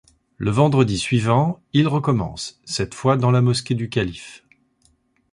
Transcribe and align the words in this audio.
Le 0.37 0.49
vendredi 0.49 0.97
suivant, 0.97 1.61
ils 1.73 1.87
recommencent, 1.87 2.59
cette 2.65 2.95
fois 2.95 3.17
dans 3.17 3.29
la 3.29 3.43
mosquée 3.43 3.75
du 3.75 3.87
calife. 3.87 4.43